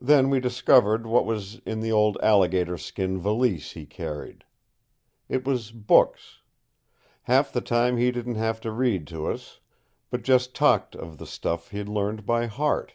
[0.00, 4.42] Then we discovered what was in the old alligator skin valise he carried.
[5.28, 6.40] It was books.
[7.22, 9.60] Half the time he didn't have to read to us,
[10.10, 12.94] but just talked off the stuff he'd learned by heart.